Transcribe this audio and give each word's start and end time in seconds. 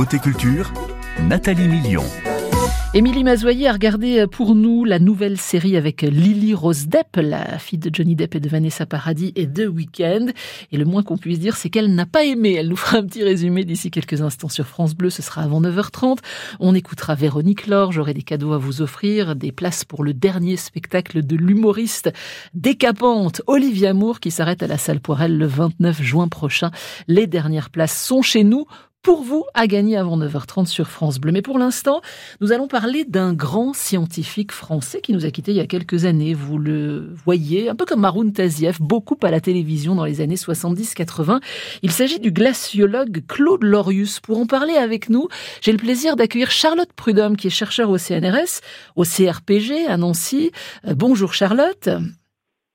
Côté 0.00 0.18
culture, 0.18 0.72
Nathalie 1.28 1.68
Million. 1.68 2.04
Émilie 2.94 3.22
Mazoyer 3.22 3.68
a 3.68 3.74
regardé 3.74 4.24
pour 4.26 4.54
nous 4.54 4.86
la 4.86 4.98
nouvelle 4.98 5.36
série 5.36 5.76
avec 5.76 6.00
Lily 6.00 6.54
Rose 6.54 6.86
Depp, 6.88 7.16
la 7.16 7.58
fille 7.58 7.78
de 7.78 7.94
Johnny 7.94 8.16
Depp 8.16 8.34
et 8.34 8.40
de 8.40 8.48
Vanessa 8.48 8.86
Paradis 8.86 9.34
et 9.36 9.46
The 9.46 9.68
Weeknd. 9.70 10.28
Et 10.72 10.78
le 10.78 10.86
moins 10.86 11.02
qu'on 11.02 11.18
puisse 11.18 11.38
dire, 11.38 11.54
c'est 11.54 11.68
qu'elle 11.68 11.94
n'a 11.94 12.06
pas 12.06 12.24
aimé. 12.24 12.54
Elle 12.54 12.68
nous 12.68 12.76
fera 12.76 12.96
un 12.96 13.04
petit 13.04 13.22
résumé 13.22 13.62
d'ici 13.64 13.90
quelques 13.90 14.22
instants 14.22 14.48
sur 14.48 14.66
France 14.66 14.94
Bleu. 14.94 15.10
Ce 15.10 15.20
sera 15.20 15.42
avant 15.42 15.60
9h30. 15.60 16.16
On 16.60 16.74
écoutera 16.74 17.14
Véronique 17.14 17.66
Laure. 17.66 17.92
J'aurai 17.92 18.14
des 18.14 18.22
cadeaux 18.22 18.54
à 18.54 18.58
vous 18.58 18.80
offrir, 18.80 19.36
des 19.36 19.52
places 19.52 19.84
pour 19.84 20.02
le 20.02 20.14
dernier 20.14 20.56
spectacle 20.56 21.26
de 21.26 21.36
l'humoriste 21.36 22.10
décapante 22.54 23.42
Olivia 23.46 23.92
Moore 23.92 24.18
qui 24.18 24.30
s'arrête 24.30 24.62
à 24.62 24.66
la 24.66 24.78
salle 24.78 25.00
Poirel 25.00 25.36
le 25.36 25.46
29 25.46 26.00
juin 26.02 26.28
prochain. 26.28 26.70
Les 27.06 27.26
dernières 27.26 27.68
places 27.68 28.02
sont 28.02 28.22
chez 28.22 28.44
nous 28.44 28.64
pour 29.02 29.22
vous 29.22 29.44
à 29.54 29.66
gagner 29.66 29.96
avant 29.96 30.18
9h30 30.18 30.66
sur 30.66 30.88
France 30.88 31.18
Bleu. 31.18 31.32
Mais 31.32 31.42
pour 31.42 31.58
l'instant, 31.58 32.00
nous 32.40 32.52
allons 32.52 32.68
parler 32.68 33.04
d'un 33.04 33.32
grand 33.32 33.72
scientifique 33.72 34.52
français 34.52 35.00
qui 35.00 35.12
nous 35.12 35.24
a 35.24 35.30
quittés 35.30 35.52
il 35.52 35.56
y 35.56 35.60
a 35.60 35.66
quelques 35.66 36.04
années. 36.04 36.34
Vous 36.34 36.58
le 36.58 37.12
voyez, 37.24 37.68
un 37.68 37.74
peu 37.74 37.86
comme 37.86 38.00
Maroun 38.00 38.32
Tazieff, 38.32 38.80
beaucoup 38.80 39.16
à 39.22 39.30
la 39.30 39.40
télévision 39.40 39.94
dans 39.94 40.04
les 40.04 40.20
années 40.20 40.34
70-80. 40.34 41.40
Il 41.82 41.90
s'agit 41.90 42.20
du 42.20 42.30
glaciologue 42.30 43.22
Claude 43.26 43.64
Lorius. 43.64 44.20
Pour 44.20 44.38
en 44.38 44.46
parler 44.46 44.74
avec 44.74 45.08
nous, 45.08 45.28
j'ai 45.60 45.72
le 45.72 45.78
plaisir 45.78 46.16
d'accueillir 46.16 46.50
Charlotte 46.50 46.92
Prudhomme, 46.94 47.36
qui 47.36 47.46
est 47.46 47.50
chercheur 47.50 47.90
au 47.90 47.98
CNRS, 47.98 48.60
au 48.96 49.04
CRPG 49.04 49.86
à 49.88 49.96
Nancy. 49.96 50.50
Euh, 50.86 50.94
bonjour 50.94 51.32
Charlotte. 51.32 51.88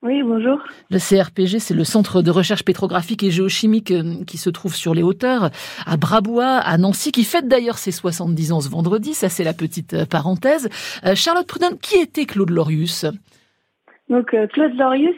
Oui, 0.06 0.22
bonjour. 0.22 0.60
Le 0.88 0.98
CRPG, 0.98 1.58
c'est 1.58 1.74
le 1.74 1.82
centre 1.82 2.22
de 2.22 2.30
recherche 2.30 2.64
pétrographique 2.64 3.24
et 3.24 3.32
géochimique 3.32 3.90
euh, 3.90 4.22
qui 4.24 4.38
se 4.38 4.50
trouve 4.50 4.76
sur 4.76 4.94
les 4.94 5.02
hauteurs, 5.02 5.50
à 5.84 5.96
Brabois, 5.96 6.58
à 6.58 6.78
Nancy, 6.78 7.10
qui 7.10 7.24
fête 7.24 7.48
d'ailleurs 7.48 7.76
ses 7.76 7.90
70 7.90 8.52
ans 8.52 8.60
ce 8.60 8.70
vendredi. 8.70 9.14
Ça, 9.14 9.28
c'est 9.28 9.42
la 9.42 9.52
petite 9.52 9.94
euh, 9.94 10.06
parenthèse. 10.06 10.68
Euh, 11.04 11.16
Charlotte 11.16 11.46
Prudhomme, 11.48 11.76
qui 11.82 11.96
était 11.96 12.24
Claude 12.24 12.50
Lorius? 12.50 13.04
Donc 14.08 14.36
Claude 14.52 14.76
Lorius, 14.76 15.16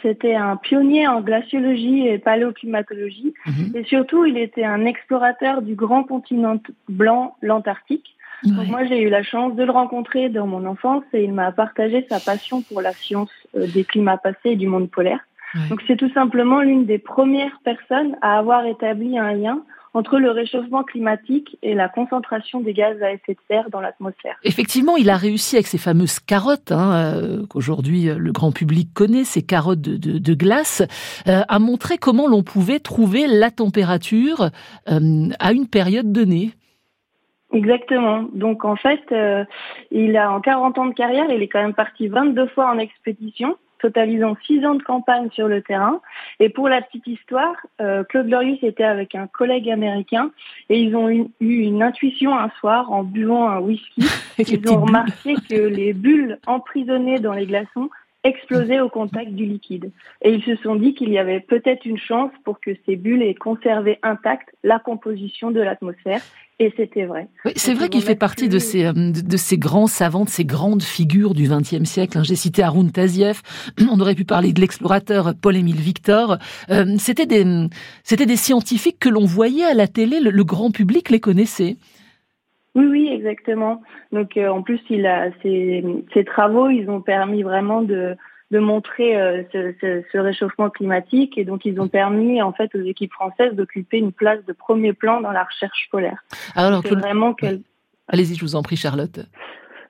c'était 0.00 0.36
un 0.36 0.54
pionnier 0.54 1.08
en 1.08 1.20
glaciologie 1.22 2.06
et 2.06 2.18
paléoclimatologie, 2.18 3.34
mhm. 3.46 3.72
et 3.74 3.82
surtout 3.82 4.24
il 4.24 4.38
était 4.38 4.62
un 4.62 4.84
explorateur 4.84 5.60
du 5.60 5.74
grand 5.74 6.04
continent 6.04 6.60
blanc, 6.88 7.34
l'Antarctique. 7.42 8.14
Moi, 8.44 8.84
j'ai 8.84 9.00
eu 9.02 9.08
la 9.08 9.22
chance 9.22 9.54
de 9.56 9.64
le 9.64 9.72
rencontrer 9.72 10.28
dans 10.28 10.46
mon 10.46 10.64
enfance 10.66 11.04
et 11.12 11.24
il 11.24 11.32
m'a 11.32 11.52
partagé 11.52 12.06
sa 12.08 12.20
passion 12.20 12.62
pour 12.62 12.80
la 12.80 12.92
science 12.92 13.30
euh, 13.56 13.66
des 13.66 13.84
climats 13.84 14.18
passés 14.18 14.50
et 14.50 14.56
du 14.56 14.68
monde 14.68 14.90
polaire. 14.90 15.20
Donc, 15.70 15.82
c'est 15.86 15.96
tout 15.96 16.12
simplement 16.12 16.60
l'une 16.60 16.84
des 16.84 16.98
premières 16.98 17.58
personnes 17.64 18.16
à 18.20 18.38
avoir 18.38 18.66
établi 18.66 19.18
un 19.18 19.32
lien 19.32 19.62
entre 19.94 20.18
le 20.18 20.30
réchauffement 20.30 20.84
climatique 20.84 21.56
et 21.62 21.74
la 21.74 21.88
concentration 21.88 22.60
des 22.60 22.74
gaz 22.74 23.02
à 23.02 23.12
effet 23.12 23.32
de 23.32 23.38
serre 23.48 23.70
dans 23.70 23.80
l'atmosphère. 23.80 24.36
Effectivement, 24.44 24.98
il 24.98 25.08
a 25.08 25.16
réussi 25.16 25.56
avec 25.56 25.66
ces 25.66 25.78
fameuses 25.78 26.20
carottes 26.20 26.70
hein, 26.70 26.92
euh, 26.92 27.46
qu'aujourd'hui 27.46 28.10
euh, 28.10 28.18
le 28.18 28.30
grand 28.30 28.52
public 28.52 28.92
connaît, 28.92 29.24
ces 29.24 29.40
carottes 29.40 29.80
de, 29.80 30.34
glace, 30.34 30.82
à 31.26 31.58
montrer 31.58 31.96
comment 31.96 32.28
l'on 32.28 32.42
pouvait 32.42 32.78
trouver 32.78 33.26
la 33.26 33.50
température 33.50 34.50
à 34.86 35.52
une 35.52 35.66
période 35.66 36.12
donnée. 36.12 36.52
Exactement. 37.52 38.24
Donc 38.32 38.64
en 38.64 38.76
fait, 38.76 39.00
euh, 39.12 39.44
il 39.90 40.16
a 40.16 40.30
en 40.30 40.40
40 40.40 40.78
ans 40.78 40.86
de 40.86 40.94
carrière, 40.94 41.26
il 41.30 41.42
est 41.42 41.48
quand 41.48 41.62
même 41.62 41.74
parti 41.74 42.08
22 42.08 42.46
fois 42.48 42.66
en 42.70 42.78
expédition, 42.78 43.56
totalisant 43.80 44.36
6 44.46 44.66
ans 44.66 44.74
de 44.74 44.82
campagne 44.82 45.30
sur 45.32 45.48
le 45.48 45.62
terrain. 45.62 46.00
Et 46.40 46.50
pour 46.50 46.68
la 46.68 46.82
petite 46.82 47.06
histoire, 47.06 47.54
euh, 47.80 48.04
Claude 48.04 48.28
Lorius 48.28 48.62
était 48.62 48.84
avec 48.84 49.14
un 49.14 49.26
collègue 49.26 49.70
américain 49.70 50.30
et 50.68 50.78
ils 50.78 50.94
ont 50.94 51.08
eu, 51.08 51.30
une 51.40 51.82
intuition 51.82 52.38
un 52.38 52.50
soir 52.60 52.92
en 52.92 53.02
buvant 53.02 53.48
un 53.48 53.60
whisky. 53.60 54.06
ils 54.38 54.70
ont 54.70 54.82
remarqué 54.82 55.34
que 55.48 55.54
les 55.54 55.94
bulles 55.94 56.38
emprisonnées 56.46 57.18
dans 57.18 57.32
les 57.32 57.46
glaçons 57.46 57.88
explosaient 58.24 58.80
au 58.80 58.88
contact 58.88 59.32
du 59.32 59.46
liquide. 59.46 59.90
Et 60.22 60.32
ils 60.32 60.42
se 60.42 60.56
sont 60.56 60.74
dit 60.74 60.94
qu'il 60.94 61.10
y 61.10 61.18
avait 61.18 61.40
peut-être 61.40 61.84
une 61.84 61.98
chance 61.98 62.32
pour 62.44 62.60
que 62.60 62.70
ces 62.84 62.96
bulles 62.96 63.22
aient 63.22 63.34
conservé 63.34 63.98
intacte 64.02 64.48
la 64.64 64.78
composition 64.78 65.50
de 65.50 65.60
l'atmosphère 65.60 66.20
et 66.60 66.72
c'était 66.76 67.04
vrai. 67.04 67.28
c'est 67.54 67.72
vrai 67.72 67.88
qu'il 67.88 68.02
fait 68.02 68.16
partie 68.16 68.48
de 68.48 68.58
ces, 68.58 68.84
euh, 68.86 68.92
de, 68.92 69.36
ces 69.36 69.58
grands 69.58 69.86
savants, 69.86 70.24
de 70.24 70.28
ces 70.28 70.44
grandes 70.44 70.82
figures 70.82 71.34
du 71.34 71.48
XXe 71.48 71.84
siècle. 71.84 72.18
Hein. 72.18 72.24
J'ai 72.24 72.34
cité 72.34 72.64
Arun 72.64 72.88
Taziev. 72.88 73.42
On 73.92 74.00
aurait 74.00 74.16
pu 74.16 74.24
parler 74.24 74.52
de 74.52 74.60
l'explorateur 74.60 75.34
Paul-Émile 75.40 75.76
Victor. 75.76 76.38
Euh, 76.70 76.96
c'était 76.98 77.26
des, 77.26 77.68
c'était 78.02 78.26
des 78.26 78.36
scientifiques 78.36 78.98
que 78.98 79.08
l'on 79.08 79.24
voyait 79.24 79.66
à 79.66 79.74
la 79.74 79.86
télé. 79.86 80.18
Le, 80.18 80.44
grand 80.44 80.72
public 80.72 81.10
les 81.10 81.20
connaissait. 81.20 81.76
Oui, 82.78 82.86
oui, 82.86 83.10
exactement. 83.12 83.82
Donc, 84.12 84.36
euh, 84.36 84.48
en 84.48 84.62
plus, 84.62 84.80
il 84.88 85.04
a 85.04 85.30
ses, 85.42 85.84
ses 86.14 86.24
travaux, 86.24 86.70
ils 86.70 86.88
ont 86.88 87.00
permis 87.00 87.42
vraiment 87.42 87.82
de, 87.82 88.16
de 88.52 88.58
montrer 88.60 89.20
euh, 89.20 89.42
ce, 89.52 90.18
réchauffement 90.18 90.70
climatique 90.70 91.36
et 91.36 91.44
donc 91.44 91.64
ils 91.64 91.80
ont 91.80 91.88
permis 91.88 92.40
en 92.40 92.52
fait 92.52 92.72
aux 92.76 92.82
équipes 92.82 93.12
françaises 93.12 93.54
d'occuper 93.54 93.98
une 93.98 94.12
place 94.12 94.44
de 94.46 94.52
premier 94.52 94.92
plan 94.92 95.20
dans 95.20 95.32
la 95.32 95.42
recherche 95.42 95.88
polaire. 95.90 96.22
Alors, 96.54 96.82
vraiment 96.82 97.34
Allez-y, 98.06 98.36
je 98.36 98.42
vous 98.42 98.54
en 98.54 98.62
prie, 98.62 98.76
Charlotte. 98.76 99.18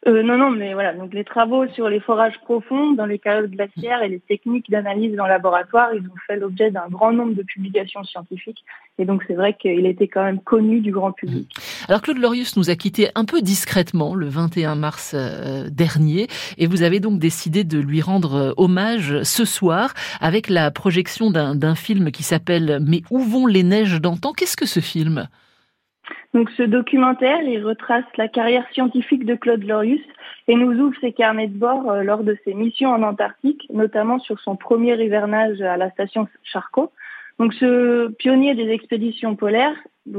Euh, 0.06 0.22
non, 0.22 0.38
non, 0.38 0.50
mais 0.50 0.75
voilà. 0.75 0.94
Donc 0.94 1.12
les 1.12 1.25
travaux 1.25 1.66
sur 1.69 1.88
les 1.88 2.00
forages 2.00 2.38
profonds 2.42 2.92
dans 2.92 3.06
les 3.06 3.19
calottes 3.19 3.50
glaciaires 3.50 4.03
et 4.03 4.09
les 4.09 4.20
techniques 4.20 4.70
d'analyse 4.70 5.19
en 5.19 5.26
laboratoire, 5.26 5.88
ils 5.94 6.06
ont 6.06 6.19
fait 6.26 6.36
l'objet 6.36 6.70
d'un 6.70 6.88
grand 6.88 7.12
nombre 7.12 7.34
de 7.34 7.42
publications 7.42 8.04
scientifiques. 8.04 8.64
Et 8.98 9.04
donc 9.04 9.25
c'est 9.26 9.34
vrai 9.34 9.56
qu'il 9.60 9.86
était 9.86 10.09
quand 10.09 10.22
même 10.22 10.41
connu 10.41 10.81
du 10.81 10.92
grand 10.92 11.12
public. 11.12 11.53
Alors 11.88 12.03
Claude 12.03 12.19
Lorius 12.19 12.56
nous 12.56 12.70
a 12.70 12.76
quittés 12.76 13.09
un 13.14 13.25
peu 13.25 13.42
discrètement 13.42 14.14
le 14.14 14.28
21 14.28 14.76
mars 14.76 15.14
euh, 15.14 15.69
dernier, 15.70 16.28
et 16.59 16.66
vous 16.66 16.82
avez 16.82 17.00
donc 17.00 17.19
décidé 17.19 17.65
de 17.65 17.78
lui 17.78 18.00
rendre 18.00 18.34
euh, 18.34 18.53
hommage 18.56 19.22
ce 19.22 19.44
soir 19.44 19.94
avec 20.20 20.48
la 20.48 20.70
projection 20.70 21.30
d'un 21.30 21.75
film 21.75 22.10
qui 22.10 22.22
s'appelle 22.22 22.78
Mais 22.86 23.03
où 23.10 23.19
vont 23.19 23.47
les 23.47 23.62
neiges 23.62 24.00
d'antan 24.00 24.32
Qu'est-ce 24.32 24.56
que 24.56 24.66
ce 24.66 24.80
film? 24.80 25.28
Donc 26.35 26.51
ce 26.51 26.63
documentaire, 26.63 27.43
il 27.43 27.65
retrace 27.65 28.05
la 28.17 28.29
carrière 28.29 28.67
scientifique 28.73 29.25
de 29.25 29.35
Claude 29.35 29.65
Lorius 29.65 30.03
et 30.47 30.55
nous 30.55 30.73
ouvre 30.79 30.97
ses 31.01 31.13
carnets 31.13 31.49
de 31.49 31.57
bord 31.57 31.91
euh, 31.91 32.03
lors 32.03 32.23
de 32.23 32.37
ses 32.45 32.55
missions 32.55 32.91
en 32.91 33.03
Antarctique, 33.03 33.67
notamment 33.73 34.19
sur 34.19 34.39
son 34.41 34.57
premier 34.57 35.03
hivernage 35.03 35.61
à 35.63 35.77
la 35.77 35.91
station 35.91 36.29
Charcot. 36.45 36.93
Donc 37.39 37.55
ce 37.55 38.09
pionnier 38.09 38.55
des 38.55 38.69
expéditions 38.71 39.37
polaires, 39.37 39.77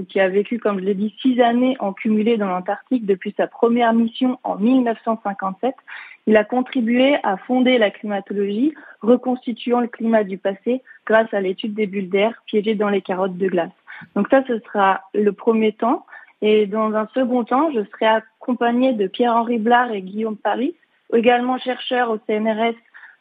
qui 0.07 0.19
a 0.19 0.29
vécu, 0.29 0.59
comme 0.59 0.79
je 0.79 0.85
l'ai 0.85 0.93
dit, 0.93 1.15
six 1.21 1.41
années 1.41 1.75
en 1.79 1.93
cumulé 1.93 2.37
dans 2.37 2.47
l'Antarctique 2.47 3.05
depuis 3.05 3.33
sa 3.35 3.47
première 3.47 3.93
mission 3.93 4.39
en 4.43 4.55
1957, 4.55 5.73
il 6.27 6.37
a 6.37 6.43
contribué 6.43 7.17
à 7.23 7.37
fonder 7.37 7.77
la 7.77 7.89
climatologie, 7.89 8.73
reconstituant 9.01 9.79
le 9.79 9.87
climat 9.87 10.23
du 10.23 10.37
passé 10.37 10.83
grâce 11.05 11.33
à 11.33 11.41
l'étude 11.41 11.73
des 11.73 11.87
bulles 11.87 12.09
d'air 12.09 12.41
piégées 12.45 12.75
dans 12.75 12.89
les 12.89 13.01
carottes 13.01 13.37
de 13.37 13.47
glace. 13.47 13.71
Donc 14.15 14.27
ça, 14.29 14.43
ce 14.47 14.59
sera 14.59 15.01
le 15.13 15.31
premier 15.31 15.73
temps. 15.73 16.05
Et 16.41 16.67
dans 16.67 16.93
un 16.93 17.07
second 17.13 17.43
temps, 17.43 17.71
je 17.71 17.81
serai 17.91 18.05
accompagnée 18.05 18.93
de 18.93 19.07
Pierre-Henri 19.07 19.57
Blard 19.57 19.91
et 19.91 20.01
Guillaume 20.01 20.37
Paris, 20.37 20.75
également 21.13 21.57
chercheurs 21.57 22.09
au 22.11 22.17
CNRS 22.27 22.75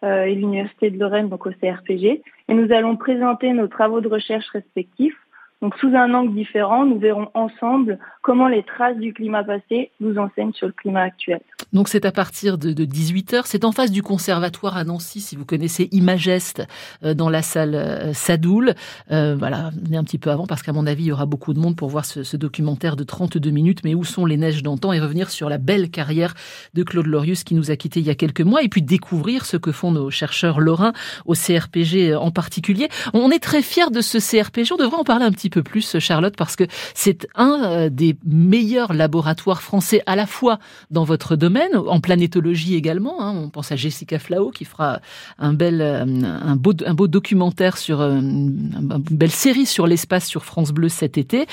euh, 0.05 0.23
et 0.25 0.35
l'Université 0.35 0.91
de 0.91 0.99
Lorraine, 0.99 1.29
donc 1.29 1.47
au 1.47 1.51
CRPG. 1.51 2.23
Et 2.49 2.55
nous 2.55 2.73
allons 2.73 2.97
présenter 2.97 3.53
nos 3.53 3.67
travaux 3.67 4.01
de 4.01 4.09
recherche 4.09 4.49
respectifs 4.51 5.19
donc 5.61 5.75
sous 5.81 5.89
un 5.89 6.15
angle 6.15 6.35
différent, 6.35 6.87
nous 6.87 7.01
verrons 7.01 7.29
ensemble 7.35 7.99
comment 8.23 8.47
les 8.47 8.63
traces 8.63 8.97
du 8.97 9.13
climat 9.13 9.43
passé 9.43 9.91
nous 10.01 10.17
enseignent 10.17 10.53
sur 10.53 10.69
le 10.69 10.73
climat 10.73 11.03
actuel. 11.03 11.41
Donc 11.73 11.89
c'est 11.89 12.05
à 12.05 12.13
partir 12.13 12.59
de, 12.59 12.73
18h, 12.73 13.43
c'est 13.45 13.65
en 13.65 13.73
face 13.73 13.91
du 13.91 14.03
conservatoire 14.03 14.77
à 14.77 14.85
Nancy, 14.85 15.21
si 15.21 15.35
vous 15.35 15.45
connaissez 15.45 15.89
Imageste, 15.91 16.65
euh, 17.03 17.13
dans 17.13 17.29
la 17.29 17.43
salle 17.43 17.75
euh, 17.75 18.13
Sadoul. 18.13 18.75
Euh, 19.11 19.35
voilà, 19.37 19.71
venez 19.83 19.97
un 19.97 20.05
petit 20.05 20.19
peu 20.19 20.31
avant 20.31 20.47
parce 20.47 20.63
qu'à 20.63 20.73
mon 20.73 20.87
avis, 20.87 21.05
il 21.05 21.07
y 21.09 21.13
aura 21.13 21.27
beaucoup 21.27 21.53
de 21.55 21.59
monde 21.59 21.75
pour 21.75 21.89
voir 21.89 22.05
ce, 22.05 22.37
documentaire 22.37 22.95
de 22.95 23.03
32 23.03 23.51
minutes, 23.51 23.81
mais 23.83 23.97
où 23.97 24.05
sont 24.05 24.27
les 24.27 24.37
neiges 24.37 24.63
d'antan 24.63 24.93
et 24.93 25.01
revenir 25.01 25.29
sur 25.29 25.49
la 25.49 25.59
belle 25.59 25.91
carrière 25.91 26.35
de 26.75 26.85
Claude 26.85 27.07
Lorius 27.07 27.43
qui 27.43 27.57
nous 27.57 27.73
a 27.73 27.77
quittés 27.77 27.99
il 27.99 28.07
y 28.07 28.11
a 28.11 28.15
quelques 28.15 28.43
mois 28.43 28.63
et 28.63 28.69
puis 28.69 28.83
découvrir 28.83 29.45
ce 29.45 29.57
que 29.57 29.73
font 29.73 29.91
nos 29.91 30.11
chercheurs 30.11 30.61
lorrains 30.61 30.93
au 31.27 31.35
CRPG 31.35 32.15
en 32.15 32.31
particulier. 32.31 32.89
On 33.13 33.31
est 33.31 33.43
très 33.43 33.63
fiers 33.63 33.91
de 33.91 34.01
ce 34.01 34.19
CRPG, 34.19 34.73
on 34.73 34.77
devrait 34.77 34.99
en 34.99 35.05
parler 35.05 35.25
un 35.25 35.33
petit 35.33 35.48
peu 35.49 35.63
plus, 35.63 35.99
Charlotte, 35.99 36.37
parce 36.37 36.57
que 36.57 36.65
c'est 36.95 37.27
un 37.35 37.63
euh, 37.65 37.89
des 37.89 38.17
meilleurs 38.25 38.93
laboratoires 38.93 39.63
français 39.63 40.03
à 40.07 40.17
la 40.17 40.27
fois 40.27 40.59
dans 40.91 41.05
votre 41.05 41.37
domaine, 41.37 41.77
en 41.77 42.01
planétologie 42.01 42.75
également. 42.75 43.21
Hein. 43.21 43.35
On 43.37 43.51
pense 43.51 43.73
à 43.73 43.77
Jessica 43.77 44.19
Flao 44.19 44.51
qui 44.51 44.65
fera 44.65 45.01
un 45.39 45.53
bel, 45.53 45.81
euh, 45.81 46.05
un 46.05 46.57
beau, 46.57 46.73
un 46.85 46.95
beau 46.95 47.09
documentaire 47.09 47.77
sur 47.77 48.01
euh, 48.01 48.19
une 48.19 48.71
belle 49.11 49.31
série 49.31 49.67
sur 49.67 49.87
l'espace 49.87 50.27
sur 50.27 50.45
France 50.45 50.73
Bleu 50.73 50.89
cet 50.89 51.19
été. 51.19 51.47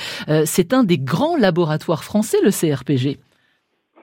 C'est 0.44 0.72
un 0.72 0.84
des 0.84 0.98
grands 0.98 1.36
laboratoires 1.36 2.04
français, 2.04 2.38
le 2.42 2.50
CRPG. 2.50 3.18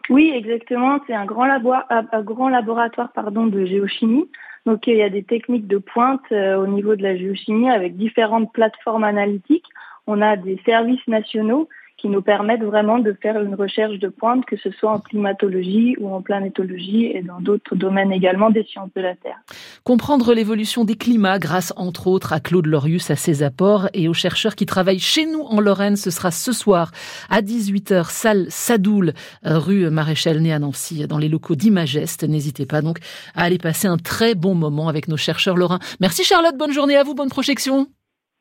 Oui, 0.09 0.31
exactement. 0.35 0.99
C'est 1.07 1.13
un 1.13 1.25
grand, 1.25 1.47
un 1.49 2.21
grand 2.21 2.49
laboratoire 2.49 3.11
pardon, 3.13 3.47
de 3.47 3.65
géochimie. 3.65 4.29
Donc 4.65 4.87
il 4.87 4.95
y 4.95 5.03
a 5.03 5.09
des 5.09 5.23
techniques 5.23 5.67
de 5.67 5.77
pointe 5.77 6.31
au 6.31 6.67
niveau 6.67 6.95
de 6.95 7.03
la 7.03 7.17
géochimie 7.17 7.69
avec 7.69 7.97
différentes 7.97 8.51
plateformes 8.53 9.03
analytiques. 9.03 9.67
On 10.07 10.21
a 10.21 10.37
des 10.37 10.59
services 10.65 11.05
nationaux 11.07 11.67
qui 12.03 12.09
nous 12.09 12.21
permettent 12.21 12.63
vraiment 12.63 12.99
de 12.99 13.13
faire 13.13 13.41
une 13.41 13.55
recherche 13.55 13.97
de 13.97 14.09
pointe, 14.09 14.43
que 14.45 14.57
ce 14.57 14.69
soit 14.71 14.91
en 14.91 14.99
climatologie 14.99 15.95
ou 16.01 16.13
en 16.13 16.21
planétologie 16.21 17.05
et 17.05 17.21
dans 17.21 17.39
d'autres 17.39 17.77
domaines 17.77 18.11
également 18.11 18.49
des 18.49 18.65
sciences 18.65 18.89
de 18.93 18.99
la 18.99 19.15
Terre. 19.15 19.39
Comprendre 19.85 20.33
l'évolution 20.33 20.83
des 20.83 20.95
climats 20.95 21.39
grâce 21.39 21.71
entre 21.77 22.07
autres 22.07 22.33
à 22.33 22.41
Claude 22.41 22.65
Lorius, 22.65 23.09
à 23.09 23.15
ses 23.15 23.41
apports 23.41 23.87
et 23.93 24.09
aux 24.09 24.13
chercheurs 24.13 24.55
qui 24.55 24.65
travaillent 24.65 24.99
chez 24.99 25.25
nous 25.25 25.43
en 25.43 25.61
Lorraine, 25.61 25.95
ce 25.95 26.11
sera 26.11 26.29
ce 26.29 26.51
soir 26.51 26.91
à 27.29 27.41
18h, 27.41 28.09
salle 28.09 28.47
Sadoul, 28.49 29.13
rue 29.45 29.89
Maréchal 29.89 30.39
Né 30.41 30.51
à 30.51 30.59
Nancy, 30.59 31.07
dans 31.07 31.17
les 31.17 31.29
locaux 31.29 31.55
d'Imageste. 31.55 32.25
N'hésitez 32.27 32.65
pas 32.65 32.81
donc 32.81 32.97
à 33.33 33.43
aller 33.43 33.59
passer 33.59 33.87
un 33.87 33.97
très 33.97 34.35
bon 34.35 34.55
moment 34.55 34.89
avec 34.89 35.07
nos 35.07 35.15
chercheurs 35.15 35.55
lorrains. 35.55 35.79
Merci 36.01 36.25
Charlotte, 36.25 36.57
bonne 36.57 36.73
journée 36.73 36.97
à 36.97 37.03
vous, 37.03 37.15
bonne 37.15 37.29
projection. 37.29 37.87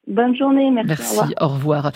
Bonne 0.09 0.35
journée, 0.35 0.69
merci. 0.73 0.89
merci 0.89 1.35
au 1.41 1.47
revoir. 1.47 1.93